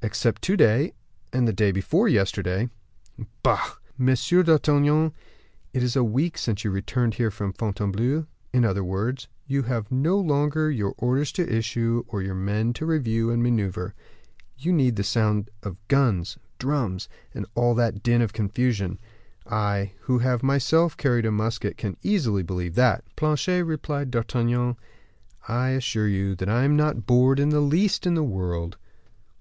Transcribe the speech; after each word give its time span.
"Except 0.00 0.42
to 0.42 0.56
day, 0.56 0.92
and 1.32 1.48
the 1.48 1.52
day 1.52 1.72
before 1.72 2.06
yesterday." 2.06 2.68
"Bah!" 3.42 3.58
"Monsieur 3.98 4.44
d'Artagnan, 4.44 5.12
it 5.72 5.82
is 5.82 5.96
a 5.96 6.04
week 6.04 6.38
since 6.38 6.62
you 6.62 6.70
returned 6.70 7.14
here 7.14 7.32
from 7.32 7.52
Fontainebleau; 7.52 8.26
in 8.52 8.64
other 8.64 8.84
words, 8.84 9.26
you 9.48 9.62
have 9.64 9.90
no 9.90 10.18
longer 10.20 10.70
your 10.70 10.94
orders 10.98 11.32
to 11.32 11.52
issue, 11.52 12.04
or 12.06 12.22
your 12.22 12.36
men 12.36 12.74
to 12.74 12.86
review 12.86 13.28
and 13.30 13.42
maneuver. 13.42 13.92
You 14.56 14.72
need 14.72 14.94
the 14.94 15.02
sound 15.02 15.50
of 15.64 15.78
guns, 15.88 16.38
drums, 16.60 17.08
and 17.34 17.44
all 17.56 17.74
that 17.74 18.04
din 18.04 18.22
and 18.22 18.32
confusion; 18.32 19.00
I, 19.50 19.94
who 20.02 20.18
have 20.20 20.44
myself 20.44 20.96
carried 20.96 21.26
a 21.26 21.32
musket, 21.32 21.76
can 21.76 21.96
easily 22.04 22.44
believe 22.44 22.76
that." 22.76 23.02
"Planchet," 23.16 23.64
replied 23.64 24.12
D'Artagnan, 24.12 24.76
"I 25.48 25.70
assure 25.70 26.06
you 26.06 26.36
I 26.46 26.62
am 26.62 26.76
not 26.76 27.04
bored 27.04 27.40
in 27.40 27.48
the 27.48 27.58
least 27.58 28.06
in 28.06 28.14
the 28.14 28.22
world." 28.22 28.76